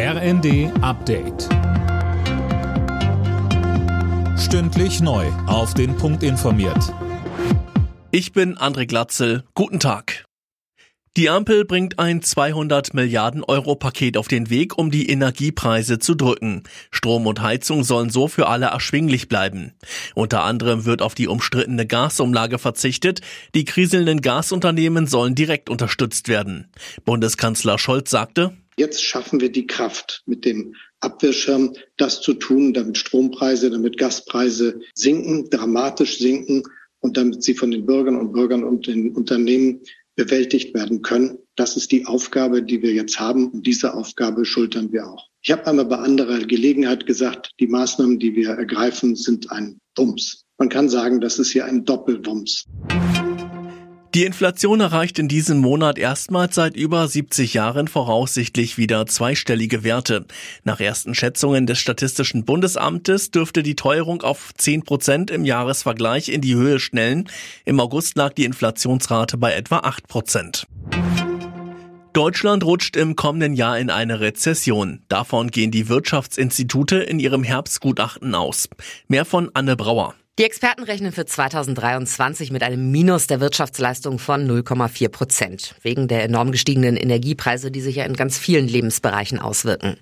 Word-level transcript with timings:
RND 0.00 0.70
Update. 0.80 1.48
Stündlich 4.38 5.00
neu. 5.00 5.26
Auf 5.48 5.74
den 5.74 5.96
Punkt 5.96 6.22
informiert. 6.22 6.94
Ich 8.12 8.32
bin 8.32 8.56
André 8.56 8.86
Glatzel. 8.86 9.42
Guten 9.54 9.80
Tag. 9.80 10.24
Die 11.16 11.28
Ampel 11.28 11.64
bringt 11.64 11.98
ein 11.98 12.22
200 12.22 12.94
Milliarden 12.94 13.42
Euro 13.42 13.74
Paket 13.74 14.16
auf 14.16 14.28
den 14.28 14.50
Weg, 14.50 14.78
um 14.78 14.92
die 14.92 15.10
Energiepreise 15.10 15.98
zu 15.98 16.14
drücken. 16.14 16.62
Strom 16.92 17.26
und 17.26 17.42
Heizung 17.42 17.82
sollen 17.82 18.10
so 18.10 18.28
für 18.28 18.46
alle 18.46 18.66
erschwinglich 18.66 19.26
bleiben. 19.26 19.72
Unter 20.14 20.44
anderem 20.44 20.84
wird 20.84 21.02
auf 21.02 21.16
die 21.16 21.26
umstrittene 21.26 21.88
Gasumlage 21.88 22.60
verzichtet. 22.60 23.20
Die 23.56 23.64
kriselnden 23.64 24.20
Gasunternehmen 24.20 25.08
sollen 25.08 25.34
direkt 25.34 25.68
unterstützt 25.68 26.28
werden. 26.28 26.70
Bundeskanzler 27.04 27.80
Scholz 27.80 28.12
sagte, 28.12 28.52
Jetzt 28.78 29.02
schaffen 29.02 29.40
wir 29.40 29.50
die 29.50 29.66
Kraft 29.66 30.22
mit 30.26 30.44
dem 30.44 30.76
Abwehrschirm, 31.00 31.74
das 31.96 32.20
zu 32.20 32.32
tun, 32.32 32.72
damit 32.72 32.96
Strompreise, 32.96 33.70
damit 33.70 33.98
Gaspreise 33.98 34.80
sinken, 34.94 35.50
dramatisch 35.50 36.18
sinken 36.18 36.62
und 37.00 37.16
damit 37.16 37.42
sie 37.42 37.54
von 37.54 37.72
den 37.72 37.86
Bürgern 37.86 38.14
und 38.14 38.32
Bürgern 38.32 38.62
und 38.62 38.86
den 38.86 39.16
Unternehmen 39.16 39.80
bewältigt 40.14 40.74
werden 40.74 41.02
können. 41.02 41.38
Das 41.56 41.76
ist 41.76 41.90
die 41.90 42.06
Aufgabe, 42.06 42.62
die 42.62 42.80
wir 42.80 42.92
jetzt 42.92 43.18
haben 43.18 43.50
und 43.50 43.66
diese 43.66 43.94
Aufgabe 43.94 44.44
schultern 44.44 44.92
wir 44.92 45.08
auch. 45.08 45.26
Ich 45.42 45.50
habe 45.50 45.66
einmal 45.66 45.86
bei 45.86 45.96
anderer 45.96 46.38
Gelegenheit 46.38 47.04
gesagt, 47.04 47.50
die 47.58 47.66
Maßnahmen, 47.66 48.20
die 48.20 48.36
wir 48.36 48.50
ergreifen, 48.50 49.16
sind 49.16 49.50
ein 49.50 49.80
Wumms. 49.96 50.44
Man 50.56 50.68
kann 50.68 50.88
sagen, 50.88 51.20
das 51.20 51.40
ist 51.40 51.50
hier 51.50 51.64
ein 51.64 51.84
Doppelwumms. 51.84 52.66
Die 54.18 54.24
Inflation 54.24 54.80
erreicht 54.80 55.20
in 55.20 55.28
diesem 55.28 55.58
Monat 55.58 55.96
erstmals 55.96 56.56
seit 56.56 56.74
über 56.74 57.06
70 57.06 57.54
Jahren 57.54 57.86
voraussichtlich 57.86 58.76
wieder 58.76 59.06
zweistellige 59.06 59.84
Werte. 59.84 60.26
Nach 60.64 60.80
ersten 60.80 61.14
Schätzungen 61.14 61.68
des 61.68 61.78
Statistischen 61.78 62.44
Bundesamtes 62.44 63.30
dürfte 63.30 63.62
die 63.62 63.76
Teuerung 63.76 64.22
auf 64.22 64.50
10 64.56 64.82
Prozent 64.82 65.30
im 65.30 65.44
Jahresvergleich 65.44 66.30
in 66.30 66.40
die 66.40 66.56
Höhe 66.56 66.80
schnellen. 66.80 67.28
Im 67.64 67.78
August 67.78 68.16
lag 68.16 68.32
die 68.32 68.44
Inflationsrate 68.44 69.36
bei 69.38 69.52
etwa 69.54 69.78
8 69.78 70.08
Prozent. 70.08 70.66
Deutschland 72.12 72.64
rutscht 72.64 72.96
im 72.96 73.14
kommenden 73.14 73.54
Jahr 73.54 73.78
in 73.78 73.88
eine 73.88 74.18
Rezession. 74.18 75.04
Davon 75.06 75.52
gehen 75.52 75.70
die 75.70 75.88
Wirtschaftsinstitute 75.88 76.96
in 76.96 77.20
ihrem 77.20 77.44
Herbstgutachten 77.44 78.34
aus. 78.34 78.68
Mehr 79.06 79.24
von 79.24 79.48
Anne 79.54 79.76
Brauer. 79.76 80.16
Die 80.38 80.44
Experten 80.44 80.84
rechnen 80.84 81.10
für 81.10 81.26
2023 81.26 82.52
mit 82.52 82.62
einem 82.62 82.92
Minus 82.92 83.26
der 83.26 83.40
Wirtschaftsleistung 83.40 84.20
von 84.20 84.48
0,4 84.48 85.08
Prozent. 85.08 85.74
Wegen 85.82 86.06
der 86.06 86.22
enorm 86.22 86.52
gestiegenen 86.52 86.96
Energiepreise, 86.96 87.72
die 87.72 87.80
sich 87.80 87.96
ja 87.96 88.04
in 88.04 88.14
ganz 88.14 88.38
vielen 88.38 88.68
Lebensbereichen 88.68 89.40
auswirken. 89.40 89.96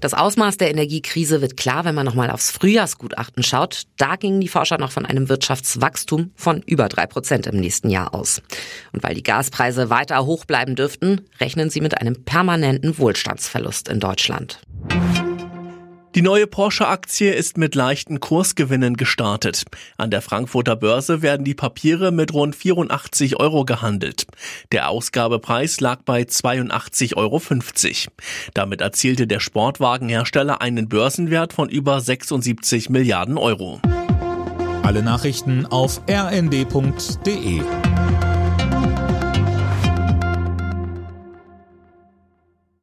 Das 0.00 0.14
Ausmaß 0.14 0.56
der 0.56 0.70
Energiekrise 0.70 1.42
wird 1.42 1.58
klar, 1.58 1.84
wenn 1.84 1.94
man 1.94 2.06
nochmal 2.06 2.30
aufs 2.30 2.50
Frühjahrsgutachten 2.52 3.42
schaut. 3.42 3.82
Da 3.98 4.16
gingen 4.16 4.40
die 4.40 4.48
Forscher 4.48 4.78
noch 4.78 4.92
von 4.92 5.04
einem 5.04 5.28
Wirtschaftswachstum 5.28 6.30
von 6.36 6.62
über 6.62 6.88
drei 6.88 7.04
Prozent 7.04 7.46
im 7.46 7.60
nächsten 7.60 7.90
Jahr 7.90 8.14
aus. 8.14 8.40
Und 8.92 9.02
weil 9.02 9.14
die 9.14 9.22
Gaspreise 9.22 9.90
weiter 9.90 10.24
hoch 10.24 10.46
bleiben 10.46 10.74
dürften, 10.74 11.20
rechnen 11.38 11.68
sie 11.68 11.82
mit 11.82 12.00
einem 12.00 12.24
permanenten 12.24 12.96
Wohlstandsverlust 12.96 13.90
in 13.90 14.00
Deutschland. 14.00 14.58
Die 16.14 16.20
neue 16.20 16.46
Porsche-Aktie 16.46 17.32
ist 17.32 17.56
mit 17.56 17.74
leichten 17.74 18.20
Kursgewinnen 18.20 18.98
gestartet. 18.98 19.64
An 19.96 20.10
der 20.10 20.20
Frankfurter 20.20 20.76
Börse 20.76 21.22
werden 21.22 21.44
die 21.44 21.54
Papiere 21.54 22.12
mit 22.12 22.34
rund 22.34 22.54
84 22.54 23.40
Euro 23.40 23.64
gehandelt. 23.64 24.26
Der 24.72 24.90
Ausgabepreis 24.90 25.80
lag 25.80 26.02
bei 26.02 26.20
82,50 26.22 27.16
Euro. 27.16 27.40
Damit 28.52 28.82
erzielte 28.82 29.26
der 29.26 29.40
Sportwagenhersteller 29.40 30.60
einen 30.60 30.90
Börsenwert 30.90 31.54
von 31.54 31.70
über 31.70 31.98
76 31.98 32.90
Milliarden 32.90 33.38
Euro. 33.38 33.80
Alle 34.82 35.02
Nachrichten 35.02 35.64
auf 35.64 36.02
rnd.de 36.10 37.62